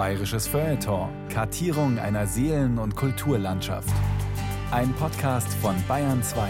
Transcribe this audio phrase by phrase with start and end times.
[0.00, 1.10] Bayerisches Feuilleton.
[1.28, 3.92] Kartierung einer Seelen- und Kulturlandschaft.
[4.70, 6.48] Ein Podcast von Bayern 2.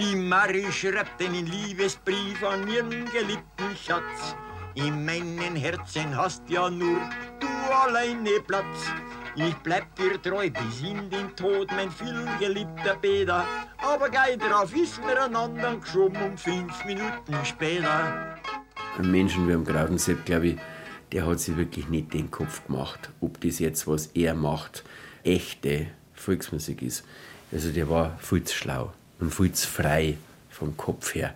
[0.00, 4.34] Die Marie schreibt einen Liebesbrief an ihren geliebten Schatz.
[4.76, 7.00] In meinem Herzen hast ja nur
[7.38, 8.90] du alleine Platz.
[9.36, 13.44] Ich bleib dir treu bis in den Tod, mein vielgeliebter Bäder.
[13.76, 18.38] Aber gei drauf ist mir einander geschoben um fünf Minuten später.
[18.98, 20.56] Ein Menschen wie am Graudensepp, glaube ich,
[21.12, 24.82] der hat sich wirklich nicht den Kopf gemacht, ob das jetzt, was er macht,
[25.22, 27.04] echte Volksmusik ist.
[27.52, 30.18] Also der war viel zu schlau und viel zu frei
[30.50, 31.32] vom Kopf her,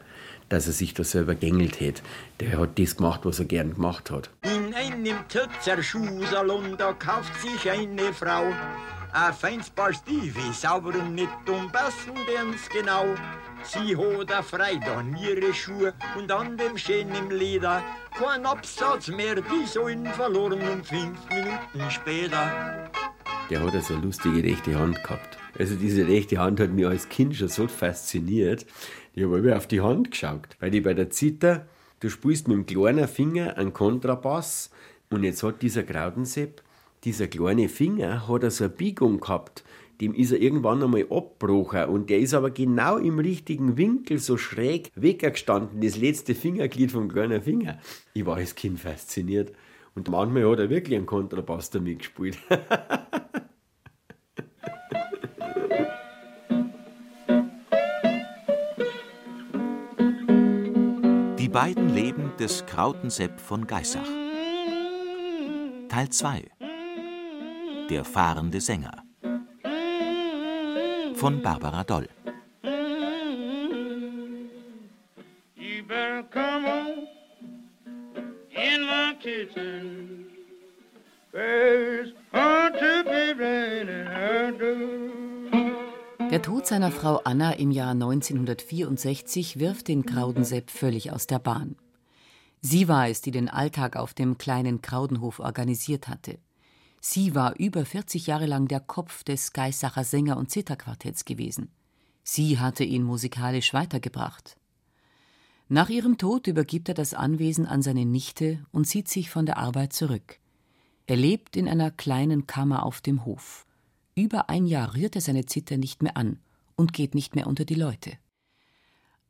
[0.49, 2.03] dass er sich da selber gängelt hätte.
[2.41, 4.29] Der hat das gemacht, was er gern gemacht hat.
[4.43, 8.53] In einem Tötzer Schuhsalon, da kauft sich eine Frau
[9.13, 13.05] ein feins Paar Stiefel, sauber und nett und passen dens genau.
[13.65, 17.83] Sie hat a Freude an ihre Schuhe und an dem schönen Leder.
[18.19, 22.91] Kein Absatz mehr, die sollen verloren um fünf Minuten später.
[23.49, 25.39] Der hat also eine lustige rechte Hand gehabt.
[25.59, 28.67] Also diese rechte Hand hat mich als Kind schon so fasziniert.
[29.15, 31.67] Ich habe immer auf die Hand geschaut, weil ich bei der Zither,
[32.01, 34.71] du spielst mit dem kleinen Finger einen Kontrabass
[35.11, 36.63] und jetzt hat dieser Graudensepp,
[37.05, 39.63] dieser kleine Finger, hat er so eine Biegung gehabt,
[40.01, 44.37] dem ist er irgendwann einmal abgebrochen und der ist aber genau im richtigen Winkel so
[44.37, 47.79] schräg weggestanden, das letzte Fingerglied vom kleinen Finger.
[48.15, 49.53] Ich war als Kind fasziniert
[49.95, 52.39] und manchmal hat er wirklich einen Kontrabass damit gespielt.
[61.39, 64.09] Die beiden Leben des Krautensepp von Geissach.
[65.89, 66.45] Teil 2
[67.91, 69.02] Der fahrende Sänger
[83.39, 84.73] raining hard to.
[86.31, 91.77] Der Tod seiner Frau Anna im Jahr 1964 wirft den Kraudensepp völlig aus der Bahn.
[92.61, 96.39] Sie war es, die den Alltag auf dem kleinen Kraudenhof organisiert hatte.
[97.05, 101.73] Sie war über 40 Jahre lang der Kopf des Geissacher Sänger- und Zitterquartetts gewesen.
[102.23, 104.57] Sie hatte ihn musikalisch weitergebracht.
[105.69, 109.57] Nach ihrem Tod übergibt er das Anwesen an seine Nichte und zieht sich von der
[109.57, 110.39] Arbeit zurück.
[111.07, 113.67] Er lebt in einer kleinen Kammer auf dem Hof.
[114.15, 116.39] Über ein Jahr rührt er seine Zither nicht mehr an
[116.77, 118.13] und geht nicht mehr unter die Leute.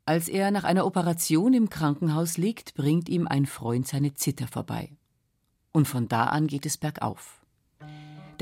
[0.05, 4.91] Als er nach einer Operation im Krankenhaus liegt, bringt ihm ein Freund seine Zither vorbei.
[5.71, 7.42] Und von da an geht es bergauf.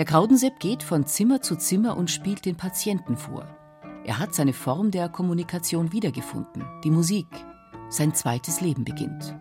[0.01, 3.45] Der Kraudensepp geht von Zimmer zu Zimmer und spielt den Patienten vor.
[4.03, 7.27] Er hat seine Form der Kommunikation wiedergefunden, die Musik.
[7.87, 9.35] Sein zweites Leben beginnt.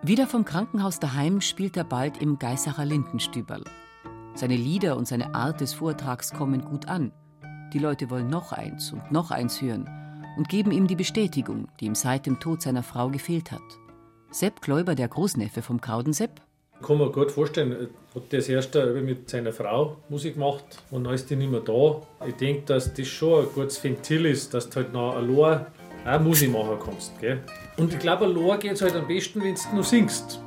[0.00, 3.64] Wieder vom Krankenhaus daheim spielt er bald im Geissacher Lindenstüberl.
[4.34, 7.12] Seine Lieder und seine Art des Vortrags kommen gut an.
[7.74, 9.90] Die Leute wollen noch eins und noch eins hören
[10.38, 13.60] und geben ihm die Bestätigung, die ihm seit dem Tod seiner Frau gefehlt hat.
[14.30, 16.40] Sepp Kläuber, der Großneffe vom Kraudensepp,
[16.80, 20.64] Ich kann mir gut vorstellen, er hat das erst einmal mit seiner Frau Musik gemacht
[20.90, 22.02] und dann ist die nicht mehr da.
[22.26, 25.66] Ich denke, dass das schon ein gutes Ventil ist, dass du halt noch allein
[26.06, 27.18] auch Musik machen kannst.
[27.20, 27.40] Gell?
[27.76, 30.40] Und ich glaube, allein geht es halt am besten, wenn du nur singst.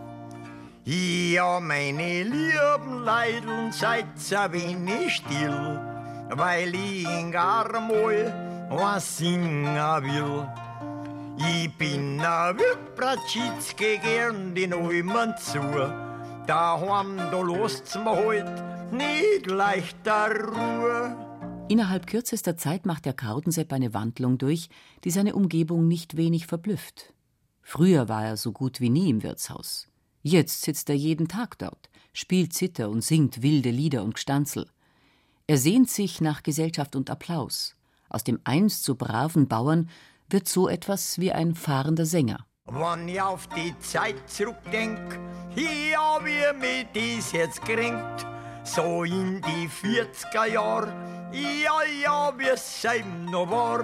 [0.85, 5.79] Ja, meine lieben Leidl, seid ein wenig still,
[6.29, 10.47] weil ich gar mal was singen will.
[11.37, 15.59] Ich bin a Wippratschitske gern den Almen zu.
[16.47, 21.17] Daheim, da lasst's mir halt nicht leichter Ruhe.
[21.67, 24.69] Innerhalb kürzester Zeit macht der Krautensepp eine Wandlung durch,
[25.03, 27.13] die seine Umgebung nicht wenig verblüfft.
[27.61, 29.89] Früher war er so gut wie nie im Wirtshaus.
[30.23, 34.69] Jetzt sitzt er jeden Tag dort, spielt Zither und singt wilde Lieder und Gstanzel.
[35.47, 37.75] Er sehnt sich nach Gesellschaft und Applaus.
[38.07, 39.89] Aus dem einst so braven Bauern
[40.29, 42.46] wird so etwas wie ein fahrender Sänger.
[42.69, 44.99] Wenn ich auf die Zeit zurückdenk,
[45.55, 48.25] ja, wie mir dies jetzt kränkt,
[48.63, 50.87] so in die 40er Jahr,
[51.31, 53.83] ja, ja, wie es ihm noch war,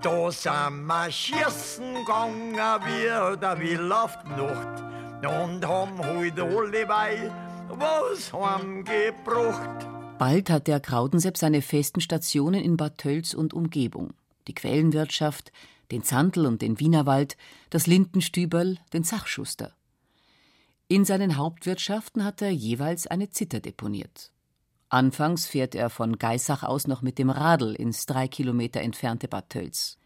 [0.00, 4.82] da sind wir schießen gegangen wie der Will auf die Nacht
[5.26, 7.30] und haben heute alle bei
[7.68, 9.86] was heimgebracht.
[10.18, 14.14] Bald hat der Krautensepp seine festen Stationen in Bad Tölz und Umgebung.
[14.46, 15.52] Die Quellenwirtschaft,
[15.90, 17.36] den Zandl und den Wienerwald,
[17.70, 19.74] das Lindenstüberl, den Sachschuster.
[20.88, 24.32] In seinen Hauptwirtschaften hat er jeweils eine Zither deponiert.
[24.88, 29.50] Anfangs fährt er von Geissach aus noch mit dem Radl ins drei Kilometer entfernte Bad
[29.50, 29.98] Tölz.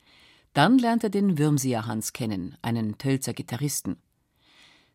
[0.54, 3.96] Dann lernt er den Würmseer Hans kennen, einen Tölzer Gitarristen.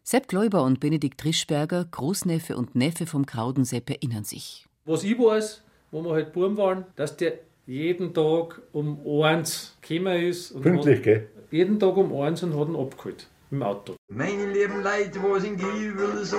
[0.04, 4.68] Sepp Gläuber und Benedikt Trischberger, Großneffe und Neffe vom Kraudensepp, erinnern sich.
[4.86, 10.24] Was ich weiß, wo wir halt Buben waren, dass der jeden Tag um eins gekommen
[10.24, 10.52] ist.
[10.52, 11.30] Und Pünktlich, hat, gell?
[11.52, 13.28] Jeden Tag um eins und hat ihn abgeholt.
[13.52, 13.96] Im Auto.
[14.10, 16.38] Meine lieben Leute, was in Giebel so,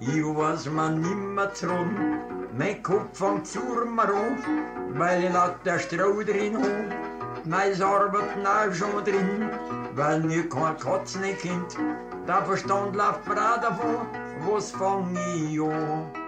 [0.00, 2.20] ich weiß man nimmer dran.
[2.56, 7.46] Mein Kopf fängt zu an, weil ich laut der Stroh drin hab.
[7.46, 9.48] Mein Arbeiten auch schon drin,
[9.94, 11.76] weil mir kein Katz nicht kennt.
[12.28, 14.06] Der Verstand läuft mir auch davon,
[14.46, 16.21] was fang ich an?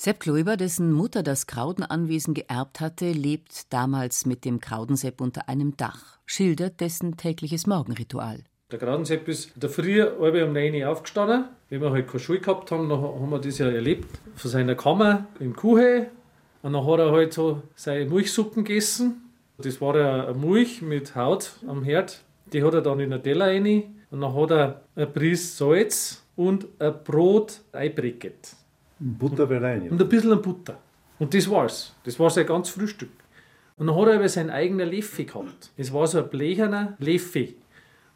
[0.00, 5.76] Sepp Gläuber, dessen Mutter das Kraudenanwesen geerbt hatte, lebt damals mit dem Kraudensepp unter einem
[5.76, 8.44] Dach, schildert dessen tägliches Morgenritual.
[8.70, 11.46] Der Gradensepp ist der Früh halb um 9 Uhr aufgestanden.
[11.68, 14.06] Wenn wir halt keine Schule gehabt haben, dann haben wir das ja erlebt.
[14.36, 16.06] Von seiner Kammer im Kuhe.
[16.62, 19.32] Und dann hat er halt so seine Milchsuppen gegessen.
[19.56, 22.22] Das war ja eine Milch mit Haut am Herd.
[22.52, 23.96] Die hat er dann in einen Teller rein.
[24.12, 28.54] Und dann hat er ein Pries Salz und ein Brot einbrecket.
[28.98, 29.88] Butter wäre rein.
[29.90, 30.78] Und ein bisschen Butter.
[31.18, 31.94] Und das war's.
[32.04, 33.10] Das war sein ganz Frühstück.
[33.76, 35.70] Und dann hat er aber seinen eigenen Leffe gehabt.
[35.76, 37.48] Das war so ein blecherner Leffe.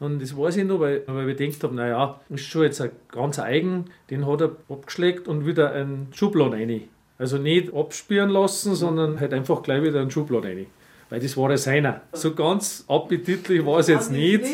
[0.00, 2.80] Und das weiß ich noch, weil, weil ich gedacht habe, naja, das ist schon jetzt
[2.80, 6.82] ein ganz eigen, den hat er abgeschleckt und wieder einen Schubladen rein.
[7.18, 10.66] Also nicht abspüren lassen, sondern halt einfach gleich wieder einen Schubladen rein.
[11.08, 12.00] Weil das war ja seiner.
[12.12, 14.44] So ganz appetitlich war es jetzt nicht,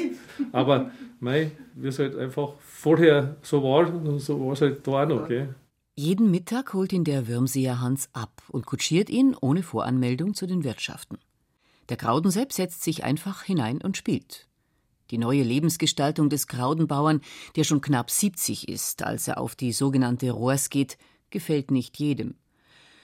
[0.53, 0.91] aber
[1.21, 5.29] mei, wie es halt einfach vorher so war, so war es halt da auch noch.
[5.29, 5.55] Gell?
[5.99, 10.62] Jeden Mittag holt ihn der Würmseer Hans ab und kutschiert ihn ohne Voranmeldung zu den
[10.62, 11.19] Wirtschaften.
[11.89, 14.47] Der Kraudensepp setzt sich einfach hinein und spielt.
[15.11, 17.21] Die neue Lebensgestaltung des Kraudenbauern,
[17.56, 20.99] der schon knapp 70 ist, als er auf die sogenannte Rohrs geht,
[21.31, 22.37] gefällt nicht jedem.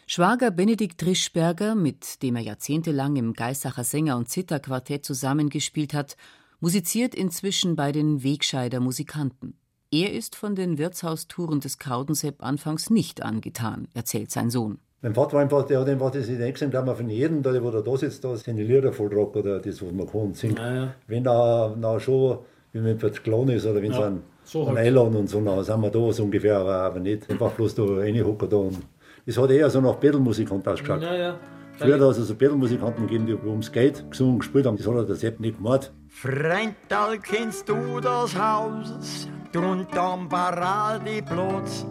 [0.06, 6.16] Schwager Benedikt Trischberger, mit dem er jahrzehntelang im Geisacher Sänger- und Zitterquartett zusammengespielt hat,
[6.60, 9.58] musiziert inzwischen bei den Wegscheider Musikanten.
[9.96, 14.78] Er ist von den Wirtshaustouren des Kraudensepp anfangs nicht angetan, erzählt sein Sohn.
[15.02, 17.62] Mein Vater war einfach, der hat einfach das in gesehen, da man von jedem, da,
[17.62, 20.36] wo der da sitzt, da seine Lieder voll rock oder das, was man kann und
[20.36, 20.58] singt.
[20.58, 20.94] Ah, ja.
[21.06, 22.38] Wenn da na schon,
[22.72, 24.96] wenn man jetzt klein ist oder wenn Ja, sie einen, so einen halt.
[25.14, 28.50] und so, dann sind wir da so ungefähr, aber, aber nicht einfach bloß da reinhocken
[28.50, 28.56] da.
[28.56, 28.78] Und
[29.26, 31.02] das hat eher so nach Bettelmusikant ausgeschaut.
[31.02, 31.40] Ja, ja.
[31.76, 34.76] Früher hat es also Bettelmusikanten gegeben, die ums Geld gesungen, gespielt haben.
[34.76, 35.92] Das hat der Sepp nicht gemacht.
[36.08, 39.28] Freundal, kennst du das Haus?
[39.54, 41.86] Drunter am Paradeplatz.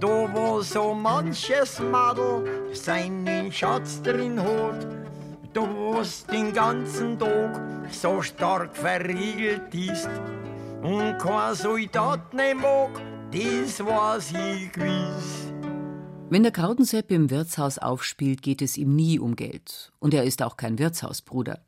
[0.00, 4.86] Da wo so manches Madel seinen Schatz drin hat.
[5.52, 7.60] Da wo's den ganzen Tag
[7.90, 10.08] so stark verriegelt ist.
[10.82, 12.98] Und kein Soldat ne mag,
[13.30, 15.52] das weiß ich gewiss.
[16.30, 19.92] Wenn der Kraudensepp im Wirtshaus aufspielt, geht es ihm nie um Geld.
[19.98, 21.60] Und er ist auch kein Wirtshausbruder.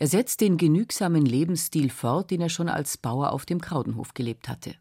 [0.00, 4.48] Er setzt den genügsamen Lebensstil fort, den er schon als Bauer auf dem Kraudenhof gelebt
[4.48, 4.74] hatte.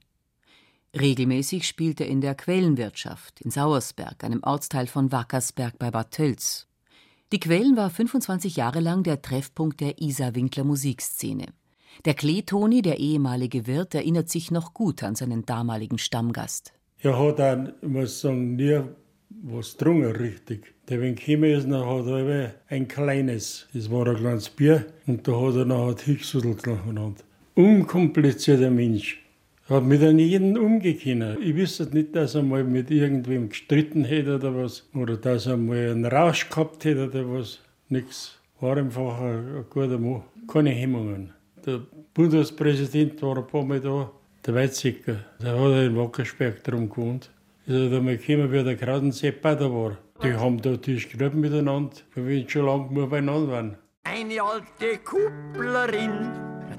[0.97, 6.67] Regelmäßig spielt er in der Quellenwirtschaft in Sauersberg, einem Ortsteil von Wackersberg bei Bad Tölz.
[7.31, 11.47] Die Quellen war 25 Jahre lang der Treffpunkt der Isar-Winkler Musikszene.
[12.05, 16.73] Der Kleetoni, der ehemalige Wirt, erinnert sich noch gut an seinen damaligen Stammgast.
[16.99, 18.81] Er hat ich muss sagen, nie
[19.44, 20.74] was getrunken, richtig.
[20.89, 25.28] Der, wenn gekommen ist, dann hat er ein kleines, das war ein kleines Bier, und
[25.28, 27.24] da hat er nachher Hicksudel genannt.
[27.56, 29.20] Unkomplizierter Mensch.
[29.70, 31.38] Hat mit an jeden umgekommen.
[31.41, 34.88] Ich wüsste nicht, dass er mal mit irgendwem gestritten hätte oder was.
[34.94, 37.60] Oder dass er mal einen Rausch gehabt hätte oder was.
[37.89, 38.39] Nix.
[38.62, 40.24] War einfach ein, ein guter Mann.
[40.48, 41.34] Keine Hemmungen.
[41.65, 41.82] Der
[42.13, 44.10] Bundespräsident war ein paar Mal da,
[44.46, 45.25] der Weizsäcker.
[45.41, 47.29] Der hat in Wackersberg drum gewohnt.
[47.69, 49.97] Er da mal gekommen, wie der Kraudensepp auch da war.
[50.24, 53.77] Die haben da Tisch geschrieben miteinander, weil wir schon lange nur beieinander waren.
[54.05, 56.31] Eine alte Kupplerin,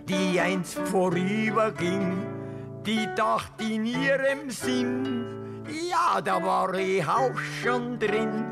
[0.09, 2.25] die einst vorüberging,
[2.87, 5.27] die dachte in ihrem Sinn,
[5.91, 8.47] ja, da war ich auch schon drin,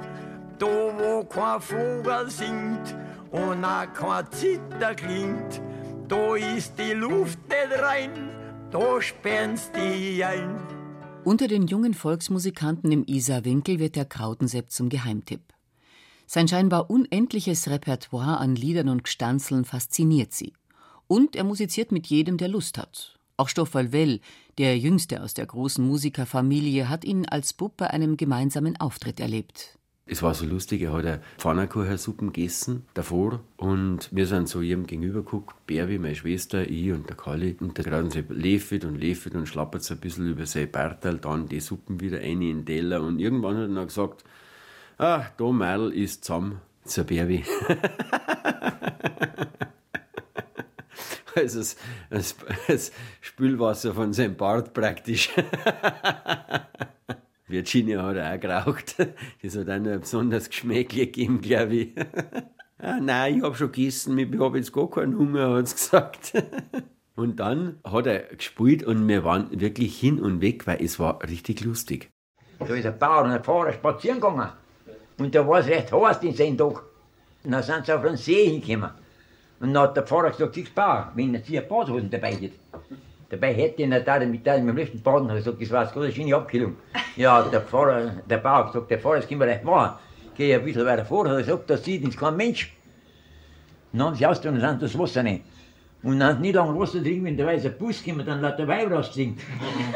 [0.58, 2.94] da wo kein Vogel singt
[3.30, 5.62] und auch kein Zitter klingt,
[6.06, 8.10] da ist die Luft nicht rein,
[8.70, 10.75] da sperren's die ein.
[11.26, 15.40] Unter den jungen Volksmusikanten im Isarwinkel wird der Krautensepp zum Geheimtipp.
[16.24, 20.52] Sein scheinbar unendliches Repertoire an Liedern und Gstanzeln fasziniert sie.
[21.08, 23.18] Und er musiziert mit jedem, der Lust hat.
[23.36, 24.20] Auch Stoffel Well,
[24.58, 29.80] der jüngste aus der großen Musikerfamilie, hat ihn als Bub bei einem gemeinsamen Auftritt erlebt.
[30.08, 34.86] Es war so lustig, er hat eine Pfannkuchensuppen gegessen davor und wir sind so jedem
[34.86, 39.34] gegenüber geguckt, Berwi, meine Schwester, ich und der Kalli und der Gradensepp lefet und lefet
[39.34, 42.66] und schlappert so ein bisschen über sein Bartal, dann die Suppen wieder rein in den
[42.66, 44.22] Teller und irgendwann hat er dann gesagt,
[44.98, 47.42] ah, da Mädel ist zusammen, so Berwi.
[51.34, 51.76] als das,
[52.10, 52.36] das,
[52.68, 55.30] das Spülwasser von seinem Bart praktisch.
[57.48, 58.96] Virginia hat auch geraucht.
[59.42, 61.94] Das hat auch noch ein besonderes Geschmäckle gegeben, glaube ich.
[62.78, 66.32] ah, nein, ich habe schon gegessen, ich habe jetzt gar keinen Hunger, hat es gesagt.
[67.16, 71.22] Und dann hat er gespielt und wir waren wirklich hin und weg, weil es war
[71.22, 72.10] richtig lustig.
[72.58, 74.50] Da ist ein Bauer und ein Fahrer spazieren gegangen.
[75.16, 76.82] Und da war es recht heiß den seinen Tag.
[77.42, 78.90] Und dann sind sie auf den See hingekommen.
[79.60, 82.50] Und dann hat der Pfarrer gesagt, siehst Bauer, wenn er sich Badhosen dabei hat.
[83.28, 86.76] Dabei hätte ich nicht mit dem letzten Baden gesagt, das war eine schöne Abkühlung.
[87.16, 89.98] Ja, der Pfarrer, der Bauer hat gesagt, der Pfarrer, das können wir nicht machen.
[90.36, 92.72] Geh ein bisschen weiter vor, hat er gesagt, das sieht uns kein Mensch.
[93.92, 95.42] Und dann haben sie ausgetan und sind das Wasser rein.
[96.02, 98.92] Und dann nicht lange Wasser trinken, wenn der weiße Bus kommt, dann lässt der Weib
[98.92, 99.36] rausziehen.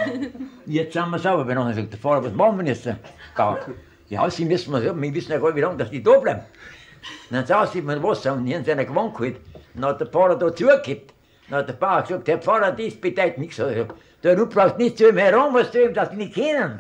[0.67, 1.47] Jetzt sind wir sauber.
[1.47, 2.89] Wenn er sagt, der Fahrer, was machen wir jetzt?
[3.37, 3.59] Da.
[4.09, 6.19] Ja, sie müssen wir sagen, wir wissen ja gar nicht, wie lange dass die da
[6.19, 6.41] bleiben.
[7.31, 9.37] Und dann saß sie mit Wasser und hier haben sie einen Gewand geholt.
[9.75, 11.15] Dann hat der Fahrer da zugekippt.
[11.51, 13.59] Hat der Bauer gesagt, der Pfarrer, das bedeutet nichts.
[13.61, 13.87] Also,
[14.23, 16.79] du brauchst nicht zu ihm heran, was du ihm das nicht kennen.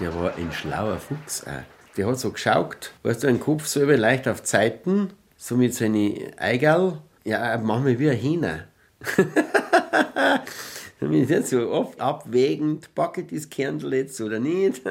[0.00, 1.96] Der war ein schlauer Fuchs auch.
[1.96, 6.32] Der hat so geschaut, weißt du, den Kopf so leicht auf Zeiten, so mit seinen
[6.38, 6.98] Eigerl.
[7.22, 8.64] Ja, wir wie ein Hähner.
[11.10, 14.80] Ich jetzt so oft abwägend, packe ich das Kernel jetzt oder nicht.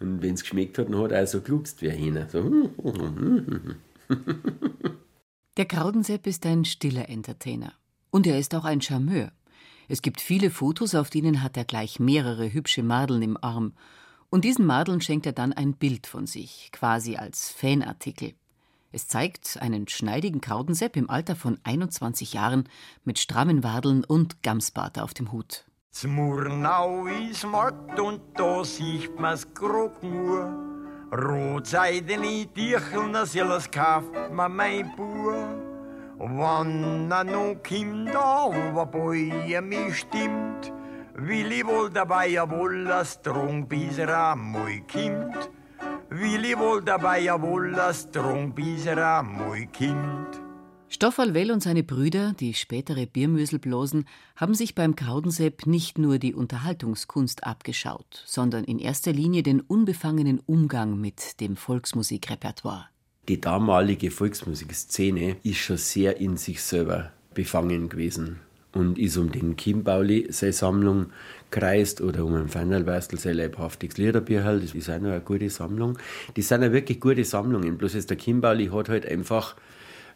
[0.00, 2.28] Und wenn es geschmeckt hat, dann hat er auch so glubst wie ein Hähner.
[2.28, 2.70] So.
[5.56, 7.72] Der Kraudensepp ist ein stiller Entertainer.
[8.10, 9.32] Und er ist auch ein Charmeur.
[9.88, 13.74] Es gibt viele Fotos, auf denen hat er gleich mehrere hübsche Madeln im Arm.
[14.30, 18.34] Und diesen Madeln schenkt er dann ein Bild von sich, quasi als Fanartikel.
[18.92, 22.68] Es zeigt einen schneidigen Kraudensepp im Alter von 21 Jahren
[23.04, 25.64] mit strammen Wadeln und Gamsbart auf dem Hut.
[25.90, 30.79] Zmurnau ist Markt und da sieht man's grad nur.
[31.12, 35.34] Rotseidene Tierchen, das alles kauft man mein Bub.
[36.18, 40.72] Wann er noch kommt, aber bei mir stimmt,
[41.14, 45.50] will ich wohl dabei ja wohl das Drung bis er einmal kommt.
[46.10, 50.49] Will ich wohl dabei ja wohl das Drung bis er einmal kommt.
[50.92, 56.34] Stoffel Well und seine Brüder, die spätere Biermöselblosen, haben sich beim Kraudensepp nicht nur die
[56.34, 62.88] Unterhaltungskunst abgeschaut, sondern in erster Linie den unbefangenen Umgang mit dem Volksmusikrepertoire.
[63.28, 68.40] Die damalige Volksmusikszene ist schon sehr in sich selber befangen gewesen
[68.72, 71.06] und ist um den Kim Bauli seine Sammlung
[71.52, 75.98] kreist oder um den Feinerlweißel sein leibhaftiges Liederbierhal, das ist auch noch eine gute Sammlung.
[76.34, 79.54] Die sind ja wirklich gute Sammlungen, bloß jetzt der Kim Bauli hat halt einfach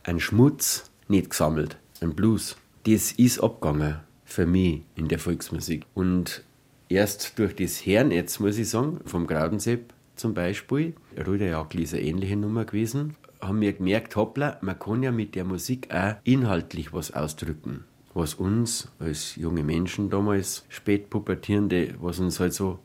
[0.04, 2.56] einen Schmutz nicht gesammelt, ein Blues.
[2.86, 5.86] Das ist abgegangen für mich in der Volksmusik.
[5.94, 6.44] Und
[6.88, 12.36] erst durch das Herrnetz, muss ich sagen, vom Graudensepp zum Beispiel, Rüderjagd ist eine ähnliche
[12.36, 17.12] Nummer gewesen, haben wir gemerkt, hoppla, man kann ja mit der Musik auch inhaltlich was
[17.12, 17.84] ausdrücken.
[18.14, 22.78] Was uns als junge Menschen damals, spätpubertierende, was uns halt so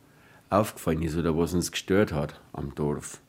[0.49, 3.21] aufgefallen ist oder was uns gestört hat am Dorf.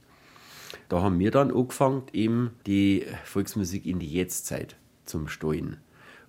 [0.91, 5.77] Da haben wir dann angefangen, eben die Volksmusik in die Jetztzeit zum Steuern.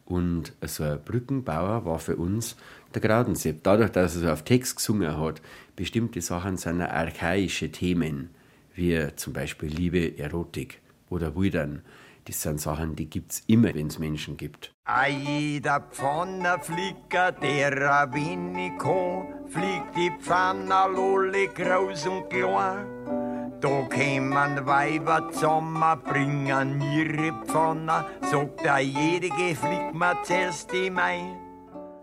[0.05, 2.55] Und so ein Brückenbauer war für uns
[2.93, 3.63] der Graudensepp.
[3.63, 5.41] Dadurch, dass er so auf Text gesungen hat,
[5.75, 8.29] bestimmte Sachen sind archaische Themen,
[8.75, 11.81] wie zum Beispiel Liebe, Erotik oder Wildern.
[12.25, 14.71] Das sind Sachen, die gibt es immer, wenn es Menschen gibt.
[14.85, 23.30] A jeder Pfannenflicker, der ein wenig kann, fliegt die Pfanne lolle groß und klein.
[23.61, 31.21] Da kämen Weiber zusammen, bringen ihre Pfanne, sagt der jedige, fliegt mir zuerst die Mai.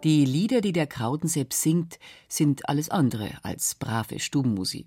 [0.04, 1.98] Die Lieder, die der Kraudensepp singt,
[2.28, 4.86] sind alles andere als brave Stubenmusik.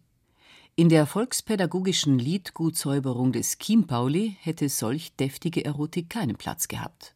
[0.78, 7.16] In der volkspädagogischen Liedgutsäuberung des Chiempauli hätte solch deftige Erotik keinen Platz gehabt.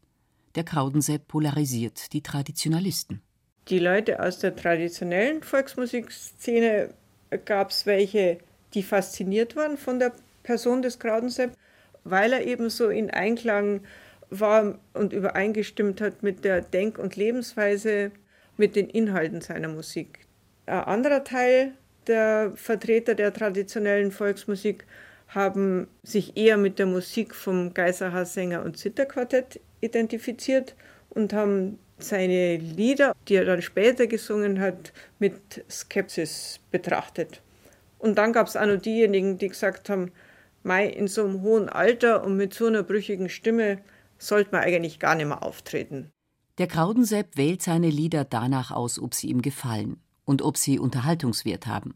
[0.56, 3.22] Der Kraudensepp polarisiert die Traditionalisten.
[3.70, 6.94] Die Leute aus der traditionellen Volksmusikszene
[7.46, 8.40] gab es welche,
[8.76, 10.12] die fasziniert waren von der
[10.44, 11.52] Person des Kraudensepp,
[12.04, 13.82] weil er eben so in Einklang
[14.30, 18.12] war und übereingestimmt hat mit der Denk- und Lebensweise,
[18.58, 20.20] mit den Inhalten seiner Musik.
[20.66, 21.74] Ein anderer Teil
[22.08, 24.86] der Vertreter der traditionellen Volksmusik
[25.28, 30.76] haben sich eher mit der Musik vom Geiserhaar Sänger und Zitterquartett identifiziert
[31.10, 37.42] und haben seine Lieder, die er dann später gesungen hat, mit Skepsis betrachtet.
[37.98, 40.12] Und dann gab es auch noch diejenigen, die gesagt haben,
[40.64, 43.80] Mai, in so einem hohen Alter und mit so einer brüchigen Stimme
[44.18, 46.12] sollte man eigentlich gar nicht mehr auftreten.
[46.58, 51.68] Der Kraudensepp wählt seine Lieder danach aus, ob sie ihm gefallen und ob sie Unterhaltungswert
[51.68, 51.96] haben.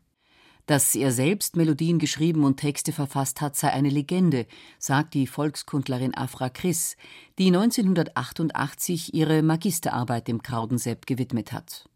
[0.66, 4.46] Dass er selbst Melodien geschrieben und Texte verfasst hat, sei eine Legende,
[4.78, 6.96] sagt die Volkskundlerin Afra Chris,
[7.40, 11.90] die 1988 ihre Magisterarbeit dem Kraudensepp gewidmet hat.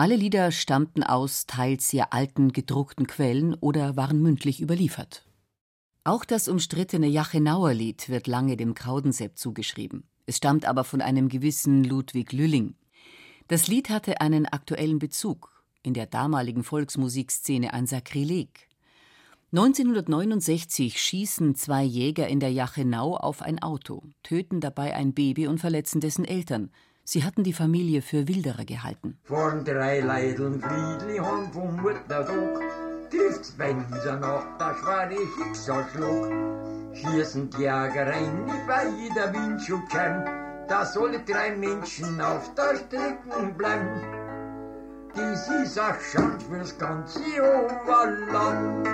[0.00, 5.26] Alle Lieder stammten aus teils sehr alten gedruckten Quellen oder waren mündlich überliefert.
[6.04, 10.04] Auch das umstrittene Jachenauer Lied wird lange dem Kraudensepp zugeschrieben.
[10.24, 12.76] Es stammt aber von einem gewissen Ludwig Lülling.
[13.48, 18.70] Das Lied hatte einen aktuellen Bezug in der damaligen Volksmusikszene ein Sakrileg.
[19.52, 25.58] 1969 schießen zwei Jäger in der Jachenau auf ein Auto, töten dabei ein Baby und
[25.58, 26.70] verletzen dessen Eltern.
[27.12, 29.18] Sie hatten die Familie für Wilderer gehalten.
[29.24, 32.60] Vorn drei Leideln Friedli haben vom Muttertag
[33.10, 36.94] trifft's bei dieser Nacht der schwere Schicksalsschlag.
[36.94, 40.24] Schießen die Jäger rein bei jeder Windschutzschein,
[40.68, 44.02] dass alle drei Menschen auf der Strecke bleiben.
[45.12, 48.86] Das ist ein Schand fürs ganze Oberland.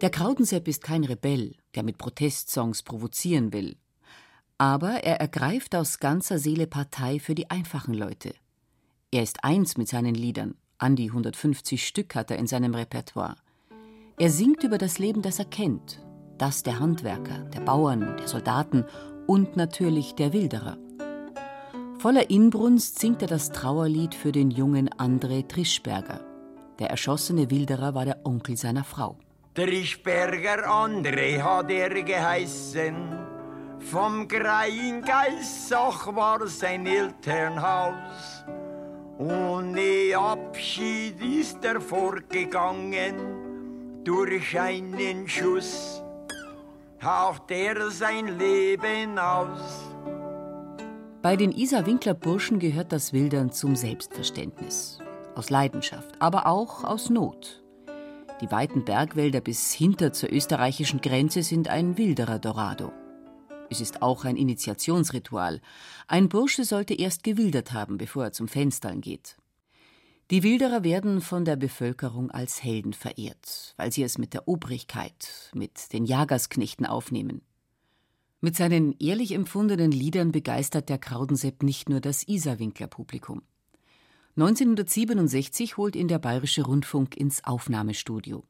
[0.00, 3.76] Der Kraudensepp ist kein Rebell, der mit Protestsongs provozieren will.
[4.58, 8.34] Aber er ergreift aus ganzer Seele Partei für die einfachen Leute.
[9.12, 10.56] Er ist eins mit seinen Liedern.
[10.78, 13.36] An die 150 Stück hat er in seinem Repertoire.
[14.18, 16.04] Er singt über das Leben, das er kennt.
[16.38, 18.84] Das der Handwerker, der Bauern, der Soldaten
[19.28, 20.76] und natürlich der Wilderer.
[21.98, 26.20] Voller Inbrunst singt er das Trauerlied für den jungen André Trischberger.
[26.80, 29.18] Der erschossene Wilderer war der Onkel seiner Frau.
[29.54, 33.37] Trischberger André hat er geheißen.
[33.80, 38.44] Vom Grein Geissach war sein Elternhaus.
[39.18, 44.04] Ohne Abschied ist er vorgegangen.
[44.04, 46.02] Durch einen Schuss
[47.02, 49.84] haucht er sein Leben aus.
[51.22, 54.98] Bei den Isar-Winkler Burschen gehört das Wildern zum Selbstverständnis.
[55.34, 57.62] Aus Leidenschaft, aber auch aus Not.
[58.40, 62.92] Die weiten Bergwälder bis hinter zur österreichischen Grenze sind ein wilderer Dorado.
[63.70, 65.60] Es ist auch ein Initiationsritual.
[66.06, 69.36] Ein Bursche sollte erst gewildert haben, bevor er zum Fenstern geht.
[70.30, 75.50] Die Wilderer werden von der Bevölkerung als Helden verehrt, weil sie es mit der Obrigkeit,
[75.54, 77.42] mit den Jagersknechten aufnehmen.
[78.40, 83.42] Mit seinen ehrlich empfundenen Liedern begeistert der Kraudensepp nicht nur das Isarwinkler Publikum.
[84.36, 88.44] 1967 holt ihn der Bayerische Rundfunk ins Aufnahmestudio.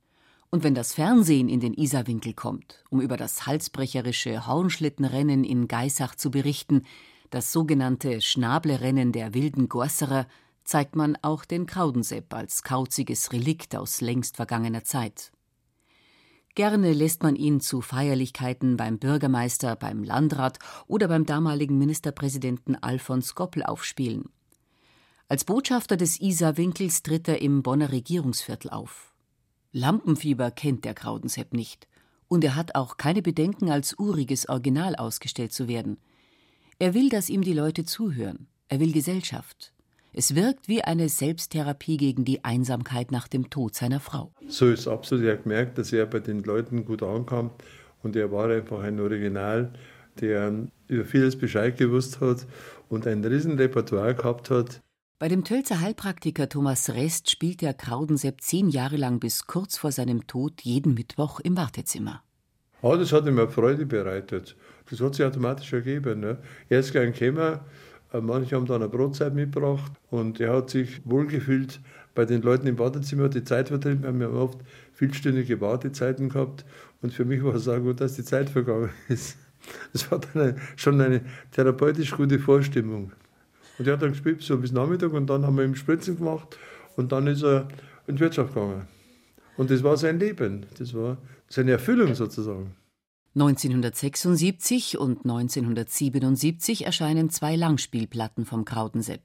[0.50, 6.14] Und wenn das Fernsehen in den Isarwinkel kommt, um über das halsbrecherische Hornschlittenrennen in Geisach
[6.14, 6.84] zu berichten,
[7.30, 10.26] das sogenannte Schnablerennen der wilden Gorserer,
[10.64, 15.32] zeigt man auch den Kraudensepp als kauziges Relikt aus längst vergangener Zeit.
[16.54, 23.34] Gerne lässt man ihn zu Feierlichkeiten beim Bürgermeister, beim Landrat oder beim damaligen Ministerpräsidenten Alfons
[23.34, 24.30] Goppel aufspielen.
[25.28, 29.14] Als Botschafter des Isarwinkels tritt er im Bonner Regierungsviertel auf.
[29.72, 31.88] Lampenfieber kennt der Kraudensepp nicht.
[32.28, 35.98] Und er hat auch keine Bedenken, als uriges Original ausgestellt zu werden.
[36.78, 38.46] Er will, dass ihm die Leute zuhören.
[38.68, 39.72] Er will Gesellschaft.
[40.12, 44.33] Es wirkt wie eine Selbsttherapie gegen die Einsamkeit nach dem Tod seiner Frau.
[44.46, 45.24] So ist absolut.
[45.24, 47.50] Er gemerkt, dass er bei den Leuten gut ankam
[48.02, 49.72] und er war einfach ein Original,
[50.20, 52.46] der über vieles Bescheid gewusst hat
[52.88, 54.81] und ein riesen Repertoire gehabt hat.
[55.20, 59.90] Bei dem Tölzer Heilpraktiker Thomas Rest spielt der Kraudensepp zehn Jahre lang bis kurz vor
[59.90, 62.22] seinem Tod jeden Mittwoch im Wartezimmer.
[62.83, 64.54] Ah, das hat ihm eine Freude bereitet.
[64.88, 66.20] Das hat sich automatisch ergeben.
[66.20, 66.38] Ne?
[66.68, 67.59] Er ist gleich gekommen,
[68.12, 71.81] äh, Manche haben dann eine Brotzeit mitgebracht und er hat sich wohlgefühlt
[72.14, 74.20] bei den Leuten im Wartezimmer, die Zeit vertrieben.
[74.20, 74.61] Wir haben oft
[74.92, 76.64] vielstündige Wartezeiten gehabt
[77.02, 79.37] und für mich war es auch gut, dass die Zeit vergangen ist.
[79.92, 83.11] Es war dann schon eine therapeutisch gute Vorstimmung.
[83.78, 86.58] Und er hat dann gespielt so bis Nachmittag und dann haben wir ihm Spritzen gemacht
[86.96, 87.68] und dann ist er
[88.06, 88.88] in die Wirtschaft gegangen.
[89.56, 92.74] Und das war sein Leben, das war seine Erfüllung sozusagen.
[93.34, 99.22] 1976 und 1977 erscheinen zwei Langspielplatten vom Krautensepp.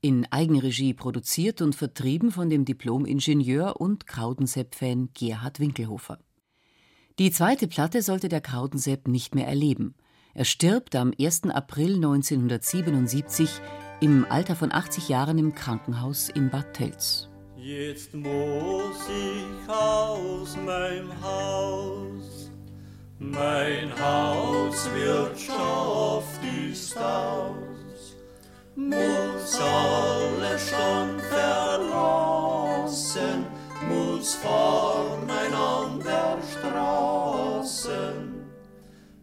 [0.00, 6.18] In Eigenregie produziert und vertrieben von dem Diplom-Ingenieur und Krautensepp-Fan Gerhard Winkelhofer.
[7.18, 9.94] Die zweite Platte sollte der Krautensepp nicht mehr erleben.
[10.34, 11.44] Er stirbt am 1.
[11.44, 13.48] April 1977
[14.04, 17.28] im Alter von 80 Jahren im Krankenhaus in Bad Tölz.
[17.56, 22.44] Jetzt muss ich aus meinem Haus
[23.18, 26.40] mein Haus Wirtschaft
[26.70, 28.16] ist aus,
[28.76, 31.18] muss alle schon
[32.80, 33.46] verlassen,
[33.88, 38.34] muss vorn einander Straßen.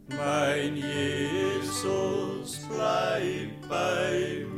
[0.10, 4.51] Mein Jesus bleib bei mir,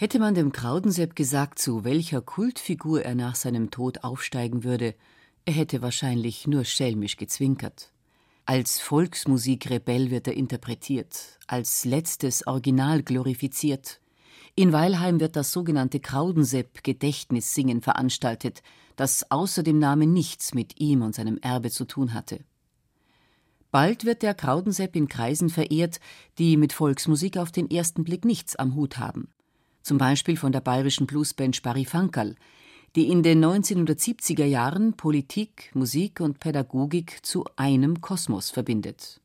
[0.00, 4.94] Hätte man dem Kraudensepp gesagt, zu welcher Kultfigur er nach seinem Tod aufsteigen würde,
[5.44, 7.90] er hätte wahrscheinlich nur schelmisch gezwinkert.
[8.46, 14.00] Als Volksmusikrebell wird er interpretiert, als letztes Original glorifiziert.
[14.54, 18.62] In Weilheim wird das sogenannte Kraudensepp-Gedächtnissingen veranstaltet,
[18.94, 22.44] das außer dem Namen nichts mit ihm und seinem Erbe zu tun hatte.
[23.72, 25.98] Bald wird der Kraudensepp in Kreisen verehrt,
[26.38, 29.32] die mit Volksmusik auf den ersten Blick nichts am Hut haben.
[29.88, 32.34] Zum Beispiel von der bayerischen Bluesband Sparifankerl,
[32.94, 39.22] die in den 1970er Jahren Politik, Musik und Pädagogik zu einem Kosmos verbindet.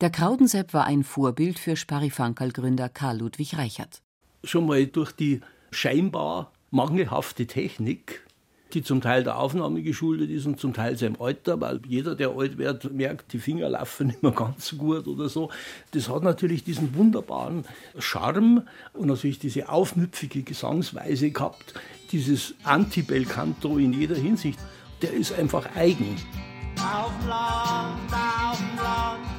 [0.00, 4.02] Der Kraudensepp war ein Vorbild für Sparifankerl-Gründer Karl Ludwig Reichert.
[4.42, 8.26] Schon mal durch die scheinbar mangelhafte Technik
[8.74, 12.30] die zum Teil der Aufnahme geschuldet ist und zum Teil seinem Alter, weil jeder, der
[12.30, 15.50] alt wird, merkt, die Finger laufen nicht mehr ganz gut oder so.
[15.92, 17.64] Das hat natürlich diesen wunderbaren
[17.98, 21.74] Charme und natürlich diese aufmüpfige Gesangsweise gehabt,
[22.12, 24.58] dieses Anti-Belcanto in jeder Hinsicht.
[25.02, 26.16] Der ist einfach eigen.
[26.76, 29.30] Auf Land, auf Land,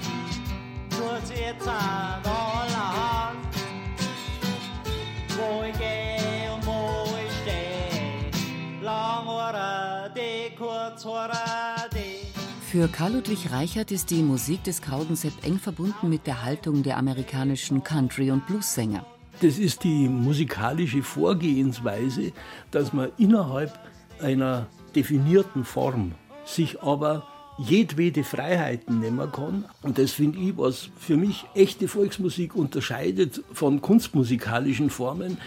[12.69, 16.97] Für Karl Ludwig Reichert ist die Musik des Kraudensepp eng verbunden mit der Haltung der
[16.97, 19.03] amerikanischen Country- und Bluessänger.
[19.41, 22.33] Das ist die musikalische Vorgehensweise,
[22.69, 23.79] dass man innerhalb
[24.21, 26.11] einer definierten Form
[26.45, 27.23] sich aber
[27.57, 29.65] jedwede Freiheiten nehmen kann.
[29.81, 35.39] Und das finde ich, was für mich echte Volksmusik unterscheidet von kunstmusikalischen Formen.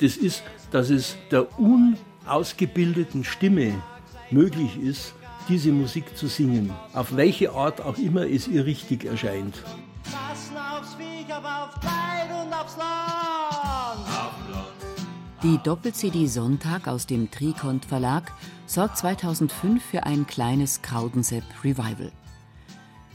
[0.00, 0.42] Das ist,
[0.72, 3.80] dass es der unausgebildeten Stimme
[4.30, 5.14] möglich ist,
[5.48, 9.62] diese Musik zu singen, auf welche Art auch immer es ihr richtig erscheint.
[15.42, 18.32] Die Doppel-CD Sonntag aus dem Trikont Verlag
[18.66, 22.10] sorgt 2005 für ein kleines Kraudensepp-Revival.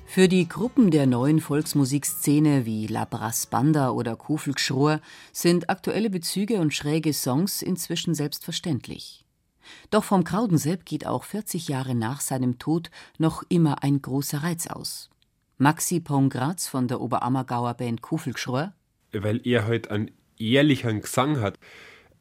[0.05, 4.99] Für die Gruppen der neuen Volksmusikszene wie La Brass Banda oder Kufelgschrur
[5.31, 9.20] sind aktuelle Bezüge und schräge Songs inzwischen selbstverständlich.
[9.89, 14.67] Doch vom Kraudensepp geht auch 40 Jahre nach seinem Tod noch immer ein großer Reiz
[14.67, 15.09] aus.
[15.57, 18.73] Maxi Pongratz von der Oberammergauer Band Kufelgschrur
[19.13, 21.59] weil er halt einen ehrlichen Gesang hat.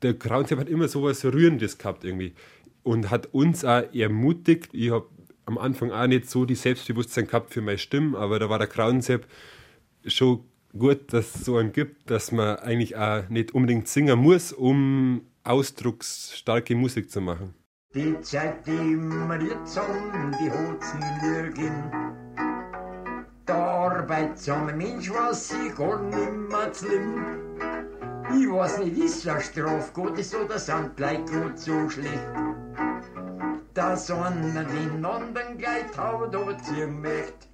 [0.03, 2.35] Der Krauensepp hat immer so was Rührendes gehabt irgendwie
[2.83, 4.71] und hat uns auch ermutigt.
[4.73, 5.09] Ich habe
[5.47, 8.69] am Anfang auch nicht so die Selbstbewusstsein gehabt für meine Stimme, aber da war der
[8.69, 9.27] Krauensepp
[10.07, 10.45] schon
[10.77, 15.23] gut, dass es so einen gibt, dass man eigentlich auch nicht unbedingt singen muss, um
[15.45, 17.55] ausdrucksstarke Musik zu machen.
[17.95, 21.91] Die Zeit, die immer jetzt um die Hotzen lürgen.
[23.49, 27.25] Der arbeitsame Mensch was sie gar nimmer schlimm.
[28.33, 32.31] Ich weiß nicht, ist er Straf Gottes oder sind gleich gut so schlecht.
[33.75, 37.50] Dass einer den anderen gleich taut oder möchte.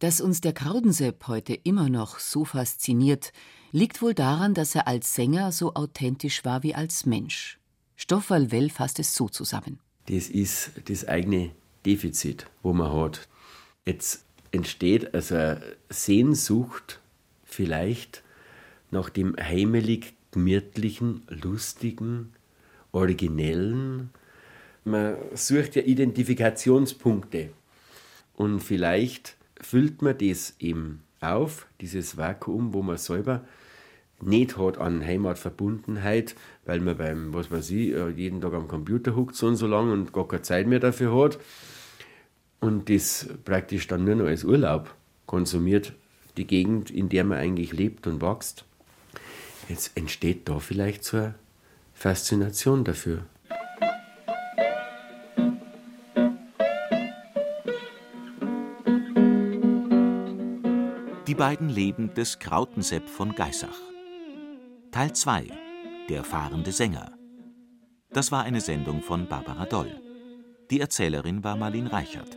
[0.00, 3.34] Dass uns der Kraudensepp heute immer noch so fasziniert,
[3.70, 7.58] liegt wohl daran, dass er als Sänger so authentisch war wie als Mensch.
[7.96, 9.78] Stoffel Well fasst es so zusammen.
[10.06, 11.50] Das ist das eigene
[11.84, 13.28] Defizit, wo man hat.
[13.84, 16.98] Jetzt entsteht also eine Sehnsucht
[17.44, 18.22] vielleicht
[18.90, 22.32] nach dem heimelig gemütlichen, lustigen,
[22.90, 24.08] originellen.
[24.84, 27.50] Man sucht ja Identifikationspunkte.
[28.34, 33.44] Und vielleicht füllt man das eben auf, dieses Vakuum, wo man selber
[34.22, 36.34] nicht hat an Heimatverbundenheit,
[36.66, 39.66] weil man beim, was weiß ich, äh, jeden Tag am Computer huckt so und so
[39.66, 41.38] lang und gar keine Zeit mehr dafür hat
[42.60, 44.94] und das praktisch dann nur noch als Urlaub
[45.26, 45.94] konsumiert,
[46.36, 48.64] die Gegend, in der man eigentlich lebt und wächst.
[49.68, 51.34] Jetzt entsteht da vielleicht so eine
[51.94, 53.24] Faszination dafür.
[61.40, 63.80] Beiden Leben des Krautensepp von Geissach.
[64.90, 65.46] Teil 2
[66.10, 67.14] Der fahrende Sänger.
[68.10, 69.90] Das war eine Sendung von Barbara Doll.
[70.70, 72.36] Die Erzählerin war Marlene Reichert.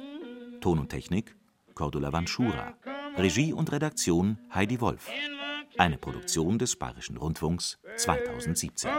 [0.62, 1.36] Ton und Technik
[1.76, 2.76] Cordula Vanschura.
[3.18, 5.10] Regie und Redaktion Heidi Wolf.
[5.78, 8.90] Eine Produktion des Bayerischen Rundfunks 2017.